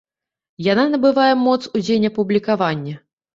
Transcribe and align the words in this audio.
Яна 0.67 0.85
набывае 0.93 1.27
моц 1.41 1.59
у 1.59 1.77
дзень 1.85 2.09
апублікавання. 2.11 2.95